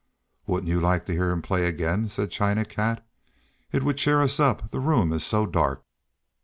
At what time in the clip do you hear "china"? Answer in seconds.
2.31-2.65